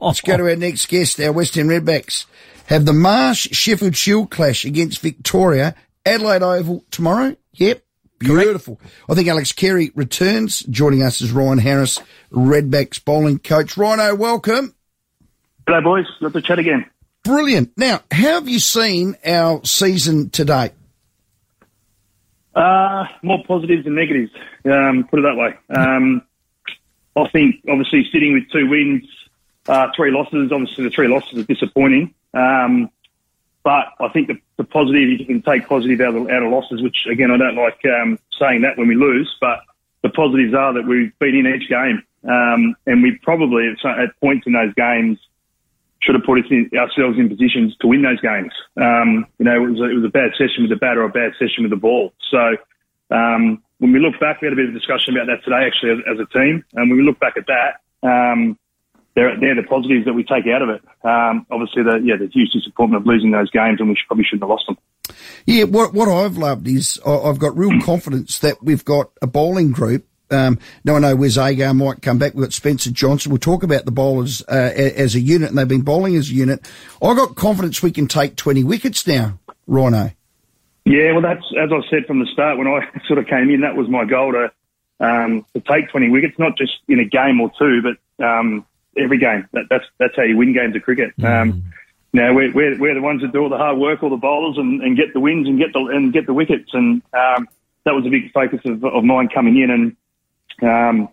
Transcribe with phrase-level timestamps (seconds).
[0.00, 1.20] Let's go to our next guest.
[1.20, 2.24] Our West End Redbacks
[2.66, 5.74] have the Marsh Sheffield Shield clash against Victoria,
[6.06, 7.36] Adelaide Oval tomorrow.
[7.54, 7.82] Yep.
[8.18, 8.76] Beautiful.
[8.76, 8.94] Correct.
[9.08, 10.60] I think Alex Carey returns.
[10.60, 12.00] Joining us is Ryan Harris,
[12.30, 13.76] Redbacks bowling coach.
[13.76, 14.74] Rhino, welcome.
[15.66, 16.06] Hello, boys.
[16.20, 16.84] Love to chat again.
[17.22, 17.72] Brilliant.
[17.76, 20.72] Now, how have you seen our season to date?
[22.54, 24.32] Uh, more positives than negatives.
[24.64, 25.54] Um, put it that way.
[25.74, 26.22] Um,
[27.16, 29.04] I think obviously sitting with two wins,
[29.70, 30.50] uh, three losses.
[30.52, 32.14] Obviously, the three losses are disappointing.
[32.34, 32.90] Um,
[33.62, 36.82] but I think the, the positive, you can take positive out of, out of losses,
[36.82, 39.60] which again, I don't like um, saying that when we lose, but
[40.02, 42.02] the positives are that we've been in each game.
[42.24, 45.18] Um, and we probably at, points in those games
[46.02, 48.52] should have put in, ourselves in positions to win those games.
[48.76, 51.04] Um, you know, it was, a, it was a bad session with the bat or
[51.04, 52.12] a bad session with the ball.
[52.30, 52.56] So
[53.10, 55.92] um, when we look back, we had a bit of discussion about that today, actually,
[55.92, 56.64] as, as a team.
[56.72, 58.58] And when we look back at that, um,
[59.14, 60.82] they're, they're the positives that we take out of it.
[61.04, 64.24] Um, obviously, the yeah, the huge disappointment of losing those games, and we should, probably
[64.24, 64.78] shouldn't have lost them.
[65.46, 69.72] Yeah, what what I've loved is I've got real confidence that we've got a bowling
[69.72, 72.34] group um, now I know Wes Agar might come back.
[72.34, 73.32] We've got Spencer Johnson.
[73.32, 76.34] We'll talk about the bowlers uh, as a unit, and they've been bowling as a
[76.34, 76.70] unit.
[77.02, 80.12] I've got confidence we can take 20 wickets now, Rhino.
[80.84, 83.60] Yeah, well, that's as I said from the start when I sort of came in.
[83.62, 84.52] That was my goal to
[85.00, 89.18] um, to take 20 wickets, not just in a game or two, but um, every
[89.18, 89.48] game.
[89.52, 91.16] That, that's that's how you win games of cricket.
[91.18, 91.42] Mm.
[91.42, 91.64] Um,
[92.12, 94.58] now we're, we're, we're the ones that do all the hard work, all the bowlers,
[94.58, 96.70] and, and get the wins and get the and get the wickets.
[96.72, 97.48] And um,
[97.84, 99.70] that was a big focus of, of mine coming in.
[99.70, 99.96] And
[100.62, 101.08] um,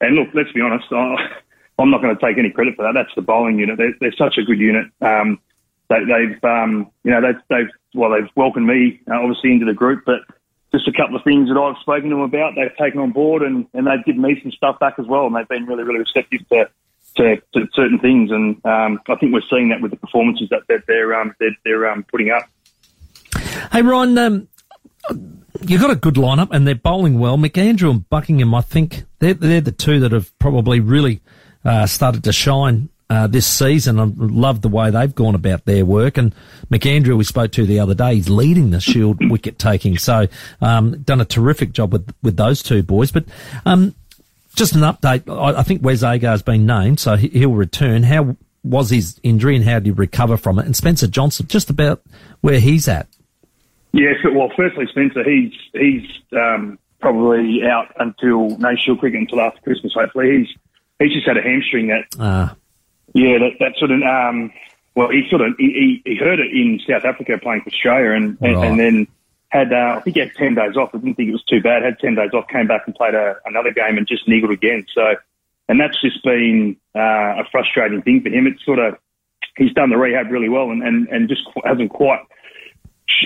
[0.00, 1.16] and look, let's be honest, I,
[1.78, 2.92] am not going to take any credit for that.
[2.92, 3.78] That's the bowling unit.
[3.78, 4.86] They're, they're such a good unit.
[5.00, 5.40] Um,
[5.88, 9.74] they, have um, you know, they've, they've, well, they've welcomed me uh, obviously into the
[9.74, 10.20] group, but
[10.72, 13.42] just a couple of things that I've spoken to them about, they've taken on board
[13.42, 15.26] and, and they've given me some stuff back as well.
[15.26, 16.70] And they've been really, really receptive to,
[17.16, 18.30] to, to certain things.
[18.30, 21.90] And um, I think we're seeing that with the performances that, they're, um, they're, they're
[21.90, 22.48] um, putting up.
[23.70, 24.48] Hey, Ron, um,
[25.66, 27.36] you've got a good lineup and they're bowling well.
[27.36, 31.20] McAndrew and Buckingham, I think they're, they're the two that have probably really
[31.64, 34.00] uh, started to shine uh, this season.
[34.00, 36.16] I love the way they've gone about their work.
[36.16, 36.34] And
[36.70, 39.98] McAndrew, we spoke to the other day, he's leading the Shield wicket taking.
[39.98, 40.28] So,
[40.62, 43.12] um, done a terrific job with, with those two boys.
[43.12, 43.26] But,
[43.66, 43.94] um,
[44.54, 45.28] just an update.
[45.28, 48.02] I, I think Wes Agar's been named, so he, he'll return.
[48.02, 50.66] How was his injury and how did he recover from it?
[50.66, 52.02] And Spencer Johnson, just about
[52.40, 53.08] where he's at.
[53.92, 59.60] Yes, well, firstly, Spencer, he's he's um, probably out until no shield cricket until after
[59.60, 59.92] Christmas.
[59.94, 60.48] Hopefully, he's
[60.98, 62.04] he's just had a hamstring that.
[62.18, 62.54] Uh.
[63.14, 64.52] Yeah, that that sort of um,
[64.94, 68.38] well, he sort of he, he heard it in South Africa playing for Australia, and
[68.40, 68.68] and, right.
[68.68, 69.06] and then
[69.52, 70.90] had uh, I think he had ten days off.
[70.94, 71.82] I didn't think it was too bad.
[71.82, 74.86] Had ten days off, came back and played a, another game and just niggled again.
[74.94, 75.14] So,
[75.68, 78.46] and that's just been uh, a frustrating thing for him.
[78.46, 78.96] It's sort of
[79.56, 82.20] he's done the rehab really well and and, and just hasn't quite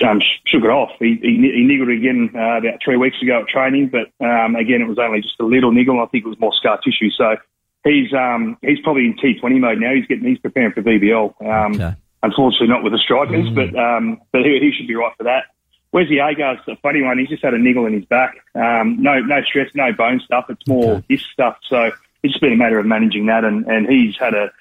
[0.03, 0.91] um, shook it off.
[0.99, 4.81] He, he, he niggled again uh, about three weeks ago at training, but um, again,
[4.81, 6.01] it was only just a little niggle.
[6.01, 7.09] I think it was more scar tissue.
[7.11, 7.37] So
[7.85, 9.93] he's um, he's probably in T20 mode now.
[9.93, 11.41] He's getting he's preparing for BBL.
[11.41, 11.95] Um, okay.
[12.21, 13.55] Unfortunately, not with the strikers, mm.
[13.55, 15.45] but um, but he, he, should be right for that.
[15.91, 17.17] Wesley Agar's a funny one.
[17.17, 18.35] He's just had a niggle in his back.
[18.55, 20.45] Um, no no stress, no bone stuff.
[20.49, 21.05] It's more okay.
[21.09, 21.57] this stuff.
[21.69, 21.91] So
[22.23, 24.51] it's just been a matter of managing that, and, and he's had a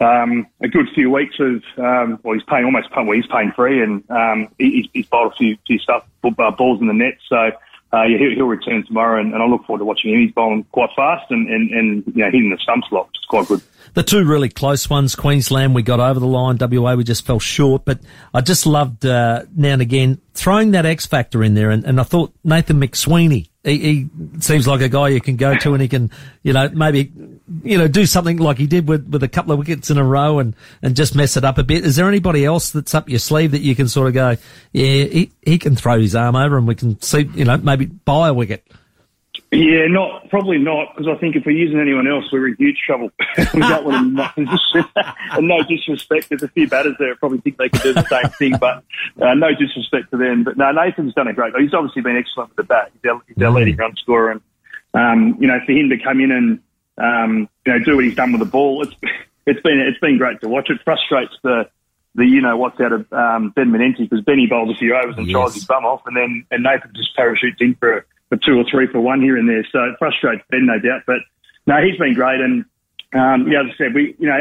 [0.00, 3.82] um, a good few weeks of, um, well, he's paying almost, well, he's paying free
[3.82, 7.16] and um, he, he's bowled a few, few stuff, uh, balls in the net.
[7.28, 7.50] So,
[7.96, 10.20] uh, yeah, he'll, he'll return tomorrow and, and I look forward to watching him.
[10.20, 13.24] He's bowling quite fast and, and, and you know, hitting the stumps lot, which is
[13.28, 13.62] quite good.
[13.94, 16.58] The two really close ones, Queensland, we got over the line.
[16.60, 17.84] WA, we just fell short.
[17.84, 18.00] But
[18.34, 21.70] I just loved uh, now and again throwing that X factor in there.
[21.70, 25.56] And, and I thought Nathan McSweeney, he, he, seems like a guy you can go
[25.56, 26.10] to and he can,
[26.42, 27.12] you know, maybe,
[27.62, 30.04] you know, do something like he did with, with a couple of wickets in a
[30.04, 31.84] row and, and just mess it up a bit.
[31.84, 34.36] Is there anybody else that's up your sleeve that you can sort of go,
[34.72, 37.86] yeah, he, he can throw his arm over and we can see, you know, maybe
[37.86, 38.66] buy a wicket?
[39.52, 42.78] Yeah, not probably not because I think if we're using anyone else, we're in huge
[42.84, 43.10] trouble.
[43.54, 44.32] we don't want to.
[45.32, 48.30] and no disrespect, there's a few batters there probably think they could do the same
[48.30, 48.82] thing, but
[49.22, 50.42] uh, no disrespect to them.
[50.42, 51.62] But no, Nathan's done a great job.
[51.62, 52.90] He's obviously been excellent with the bat.
[52.92, 54.40] He's our, he's our leading run scorer, and
[54.94, 56.60] um, you know for him to come in and
[56.98, 58.94] um, you know do what he's done with the ball, it's
[59.46, 60.70] it's been it's been great to watch.
[60.70, 61.68] It frustrates the
[62.14, 65.16] the you know what's out of um, Ben Manenti because Benny bowls a few overs
[65.16, 65.34] and yes.
[65.34, 67.98] tries his bum off, and then and Nathan just parachutes in for.
[67.98, 69.64] A, for two or three for one here and there.
[69.70, 71.02] So it frustrates Ben, no doubt.
[71.06, 71.18] But
[71.66, 72.40] no, he's been great.
[72.40, 72.64] And
[73.12, 74.38] um, yeah, as I said, we you know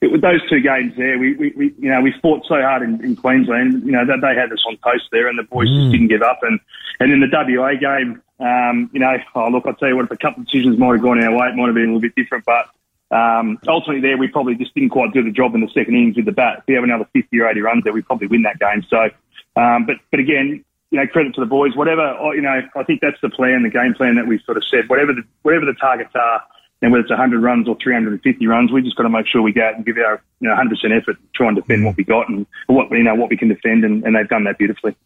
[0.00, 2.82] it, with those two games there, we, we, we you know we fought so hard
[2.82, 3.84] in, in Queensland.
[3.84, 5.80] You know that they had us on post there, and the boys mm.
[5.80, 6.40] just didn't give up.
[6.42, 6.58] And
[7.00, 10.10] and in the WA game, um, you know, oh look, I tell you what, if
[10.10, 12.00] a couple of decisions might have gone our way, it might have been a little
[12.00, 12.44] bit different.
[12.44, 12.68] But
[13.16, 16.16] um, ultimately, there we probably just didn't quite do the job in the second innings
[16.16, 16.58] with the bat.
[16.58, 18.84] If we have another 50 or 80 runs there, we probably win that game.
[18.90, 19.10] So,
[19.54, 21.76] um, but but again, you know, credit to the boys.
[21.76, 24.64] Whatever, you know, I think that's the plan, the game plan that we've sort of
[24.64, 24.88] said.
[24.88, 26.42] Whatever the whatever the targets are,
[26.82, 29.52] and whether it's 100 runs or 350 runs, we just got to make sure we
[29.52, 32.28] go out and give our you know 100% effort, try and defend what we got
[32.28, 34.96] and what you know what we can defend, and, and they've done that beautifully.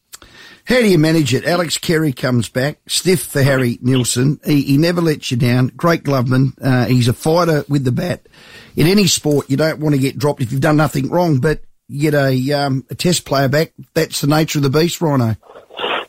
[0.66, 1.44] How do you manage it?
[1.44, 4.40] Alex Carey comes back, stiff for Harry Nielsen.
[4.44, 5.68] He, he never lets you down.
[5.68, 6.54] Great gloveman.
[6.60, 8.26] Uh, he's a fighter with the bat.
[8.74, 11.60] In any sport, you don't want to get dropped if you've done nothing wrong, but
[11.86, 13.74] you get a, um, a test player back.
[13.94, 15.36] That's the nature of the beast, Rhino.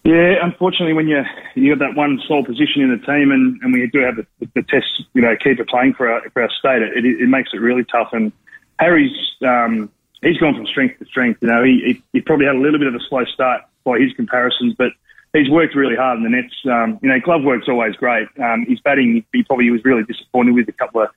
[0.04, 1.22] Yeah, unfortunately, when you
[1.54, 4.26] you have that one sole position in the team, and, and we do have the,
[4.56, 7.58] the test, you know, keeper playing for our for our state, it, it makes it
[7.58, 8.10] really tough.
[8.14, 8.32] And
[8.80, 9.12] Harry's
[9.46, 11.44] um, he's gone from strength to strength.
[11.44, 14.00] You know, he, he he probably had a little bit of a slow start by
[14.00, 14.92] his comparisons, but
[15.34, 16.54] he's worked really hard in the nets.
[16.66, 18.28] Um, you know, glove work's always great.
[18.38, 21.10] Um, his batting, he probably was really disappointed with a couple of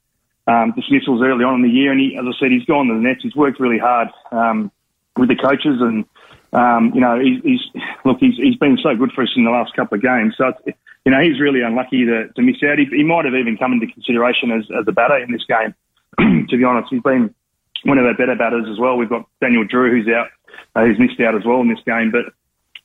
[0.46, 2.94] um, dismissals early on in the year, and he, as I said, he's gone to
[2.94, 3.20] the nets.
[3.22, 4.70] He's worked really hard um,
[5.16, 6.04] with the coaches, and
[6.52, 9.50] um, you know, he, he's look, he's he's been so good for us in the
[9.50, 10.34] last couple of games.
[10.36, 10.52] So,
[11.04, 12.78] you know, he's really unlucky to, to miss out.
[12.78, 15.74] He, he might have even come into consideration as, as a batter in this game.
[16.48, 17.34] to be honest, he's been
[17.84, 18.96] one of our better batters as well.
[18.96, 20.28] We've got Daniel Drew, who's out,
[20.74, 22.34] uh, who's missed out as well in this game, but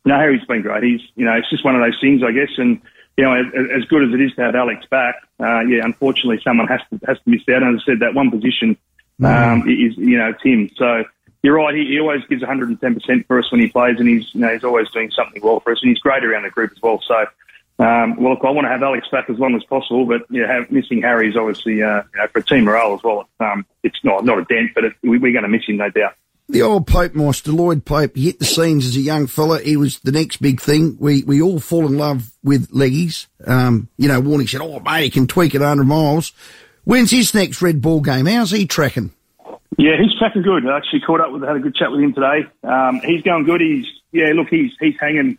[0.05, 0.83] no, Harry's been great.
[0.83, 2.51] He's, you know, it's just one of those things, I guess.
[2.57, 2.79] And,
[3.17, 3.45] you know, as,
[3.81, 7.05] as good as it is to have Alex back, uh, yeah, unfortunately someone has to,
[7.07, 7.63] has to miss out.
[7.63, 8.77] And as I said, that one position,
[9.19, 9.25] mm.
[9.25, 9.89] um, mm.
[9.89, 10.69] is, you know, it's him.
[10.77, 11.03] So
[11.41, 11.73] you're right.
[11.75, 14.63] He, he always gives 110% for us when he plays and he's, you know, he's
[14.63, 17.01] always doing something well for us and he's great around the group as well.
[17.05, 17.25] So,
[17.79, 20.47] um, well, look, I want to have Alex back as long as possible, but yeah,
[20.47, 23.27] have, missing Harry is obviously, uh, you know, for team morale as well.
[23.39, 25.89] Um, it's not, not a dent, but it, we, we're going to miss him, no
[25.89, 26.15] doubt.
[26.47, 29.59] The old Pope Master, Lloyd Pope, hit the scenes as a young fella.
[29.59, 30.95] He was the next big thing.
[30.99, 33.25] We we all fall in love with leggies.
[33.45, 36.33] Um, you know, Warney said, oh, mate, he can tweak it 100 miles.
[36.83, 38.27] When's his next red ball game?
[38.27, 39.11] How's he tracking?
[39.77, 40.67] Yeah, he's tracking good.
[40.67, 42.45] I actually caught up with, had a good chat with him today.
[42.63, 43.59] Um, he's going good.
[43.59, 45.37] He's, yeah, look, he's, he's hanging,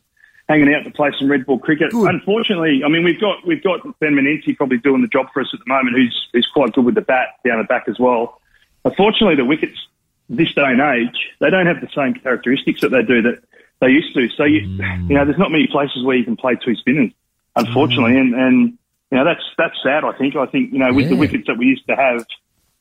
[0.49, 1.93] hanging out to play some red ball cricket.
[1.93, 2.11] Good.
[2.11, 5.49] Unfortunately, I mean, we've got, we've got Ben Manenti probably doing the job for us
[5.55, 8.41] at the moment, who's, who's quite good with the bat down the back as well.
[8.85, 9.79] Unfortunately, the wickets
[10.29, 13.43] this day and age, they don't have the same characteristics that they do that
[13.81, 14.29] they used to.
[14.37, 15.09] So you, mm.
[15.09, 17.13] you know, there's not many places where you can play two spinners,
[17.55, 18.21] unfortunately, mm.
[18.21, 18.79] and and
[19.11, 20.05] you know that's that's sad.
[20.05, 20.37] I think.
[20.37, 21.11] I think you know with yeah.
[21.11, 22.27] the wickets that we used to have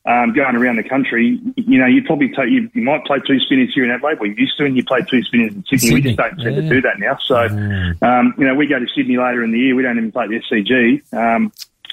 [0.06, 3.40] um, going around the country, you know, you probably take you, you might play two
[3.40, 4.20] spinners here in Adelaide.
[4.20, 5.78] We used to, and you play two spinners in Sydney.
[5.80, 5.96] Sydney.
[5.96, 6.62] We just don't tend yeah.
[6.62, 7.18] to do that now.
[7.26, 8.04] So, mm.
[8.04, 9.76] um, you know, we go to Sydney later in the year.
[9.76, 11.52] We don't even play the SCG, um,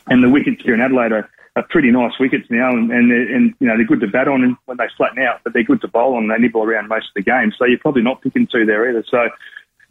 [0.08, 3.54] and the wickets here in Adelaide are are pretty nice wickets now, and and, and
[3.60, 5.88] you know they're good to bat on when they flatten out, but they're good to
[5.88, 6.28] bowl on.
[6.28, 9.04] They nibble around most of the game, so you're probably not picking two there either.
[9.08, 9.28] So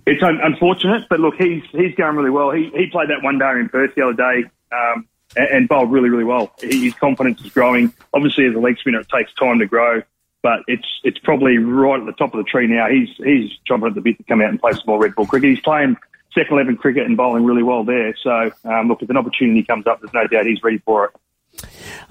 [0.07, 2.51] it's un- unfortunate, but look, he's he's going really well.
[2.51, 4.49] He he played that one day in Perth the other day.
[4.71, 6.51] Um, and, and bowled really, really well.
[6.59, 7.93] His confidence is growing.
[8.13, 10.01] Obviously, as a leg spinner, it takes time to grow,
[10.41, 12.87] but it's it's probably right at the top of the tree now.
[12.89, 15.25] He's he's chomping at the bit to come out and play some more red ball
[15.25, 15.51] cricket.
[15.51, 15.97] He's playing
[16.33, 18.15] second eleven cricket and bowling really well there.
[18.21, 21.11] So um, look, if an opportunity comes up, there's no doubt he's ready for it.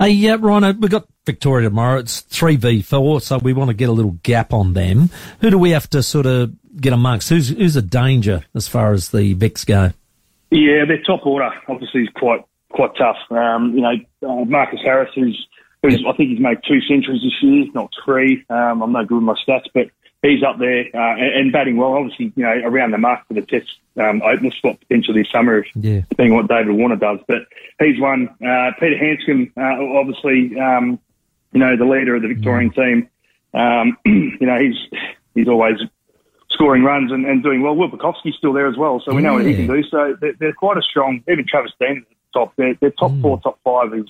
[0.00, 1.98] Hey, yeah, Rhino, we've got Victoria tomorrow.
[1.98, 5.10] It's 3v4, so we want to get a little gap on them.
[5.42, 7.28] Who do we have to sort of get amongst?
[7.28, 9.92] Who's, who's a danger as far as the Vics go?
[10.50, 13.18] Yeah, their top order obviously is quite quite tough.
[13.30, 13.92] Um, you know,
[14.26, 15.46] uh, Marcus Harris, who's,
[15.82, 18.42] who's I think he's made two centuries this year, not three.
[18.48, 19.90] Um, I'm no good with my stats, but
[20.22, 21.94] he's up there uh, and, batting well.
[21.94, 25.64] Obviously, you know, around the mark for the Test um, opener spot potentially this summer,
[25.74, 26.02] yeah.
[26.08, 27.18] depending on what David Warner does.
[27.26, 27.46] But
[27.80, 28.28] he's one.
[28.44, 30.98] Uh, Peter Handscomb, uh, obviously, um,
[31.52, 32.74] you know, the leader of the Victorian mm.
[32.74, 33.08] team.
[33.52, 35.00] Um, you know, he's
[35.34, 35.78] he's always
[36.50, 37.74] scoring runs and, and doing well.
[37.74, 39.44] Will Pucovski's still there as well, so we know yeah.
[39.44, 39.82] what he can do.
[39.84, 41.22] So they're, they're, quite a strong.
[41.28, 42.56] Even Travis Dean at the top.
[42.56, 43.22] Their, their top mm.
[43.22, 44.06] four, top five is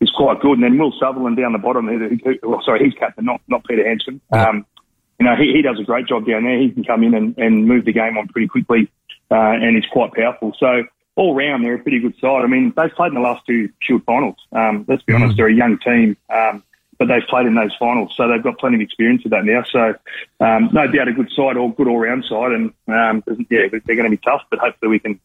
[0.00, 0.54] is quite good.
[0.54, 1.86] And then Will Sutherland down the bottom.
[1.86, 4.20] Who, who, well, sorry, he's captain, not not Peter Handscomb.
[4.32, 4.48] Yeah.
[4.48, 4.66] Um,
[5.22, 6.58] you know, he, he does a great job down there.
[6.58, 8.90] He can come in and, and move the game on pretty quickly
[9.32, 10.54] uh, and he's quite powerful.
[10.58, 10.84] So
[11.16, 12.42] all round, they're a pretty good side.
[12.42, 14.36] I mean, they've played in the last two Shield finals.
[14.52, 15.36] Um, let's be honest, mm.
[15.38, 16.62] they're a young team, um,
[16.98, 19.64] but they've played in those finals, so they've got plenty of experience with that now.
[19.70, 19.94] So
[20.44, 23.96] um, no doubt a good side, or good all round side, and um, yeah, they're
[23.96, 25.20] going to be tough, but hopefully we can.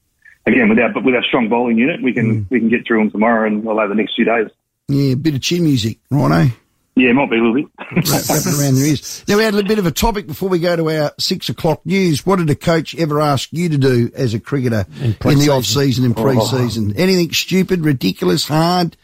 [0.46, 2.50] Again, with our but with our strong bowling unit, we can mm.
[2.50, 4.48] we can get through them tomorrow and all over the next few days.
[4.88, 6.54] Yeah, a bit of chin music, right?
[6.98, 7.66] Yeah, it might be a little bit.
[7.80, 9.24] Wrapping around their ears.
[9.27, 11.86] Now, we had a bit of a topic before we go to our six o'clock
[11.86, 12.25] news.
[12.25, 15.50] What did a coach ever ask you to do as a cricketer in, in the
[15.50, 16.96] off season and pre season?
[16.98, 17.00] Oh.
[17.00, 18.98] Anything stupid, ridiculous, hard?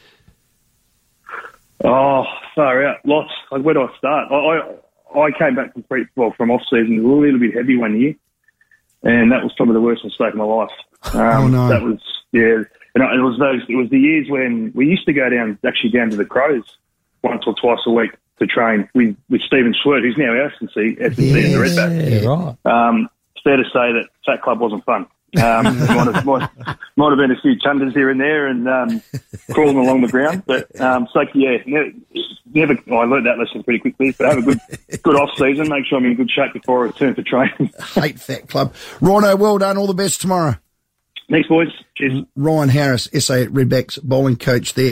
[1.84, 2.24] Oh,
[2.56, 2.98] sorry, out.
[3.06, 3.30] Lots.
[3.52, 4.32] Like, where do I start?
[4.32, 7.78] I, I, I came back from pre, well, from off season a little bit heavy
[7.78, 8.16] one year.
[9.04, 10.70] And that was probably the worst mistake of my life.
[11.14, 11.68] Um, oh, no.
[11.68, 12.00] That was,
[12.32, 12.64] yeah.
[12.96, 15.90] And it was those, it was the years when we used to go down, actually
[15.90, 16.64] down to the Crows
[17.24, 20.98] once or twice a week to train with, with Stephen Schwerdt, who's now our S&C,
[21.00, 22.24] S&C yeah, in the Redback.
[22.24, 22.90] Yeah, right.
[22.90, 25.08] Um, it's fair to say that Fat Club wasn't fun.
[25.42, 26.50] Um, might, have, might,
[26.96, 29.02] might, have been a few chunders here and there and um,
[29.52, 30.44] crawling along the ground.
[30.46, 31.92] But um, so yeah, never.
[32.54, 34.14] never oh, I learned that lesson pretty quickly.
[34.16, 34.60] But have a good
[35.02, 35.70] good off season.
[35.70, 37.72] Make sure I'm in good shape before I return for training.
[37.96, 38.76] Hate Fat Club.
[39.02, 39.78] Rhino, well done.
[39.78, 40.56] All the best tomorrow.
[41.30, 41.70] Thanks, boys.
[41.96, 42.24] Cheers.
[42.36, 44.92] Ryan Harris, SA Redbacks bowling coach there.